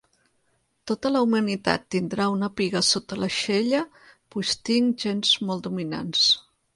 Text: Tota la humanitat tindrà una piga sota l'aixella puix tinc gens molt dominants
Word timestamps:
Tota 0.91 1.09
la 1.15 1.19
humanitat 1.25 1.83
tindrà 1.95 2.25
una 2.37 2.49
piga 2.61 2.81
sota 2.87 3.19
l'aixella 3.25 3.81
puix 4.37 4.55
tinc 4.71 4.97
gens 5.05 5.35
molt 5.51 5.67
dominants 5.69 6.25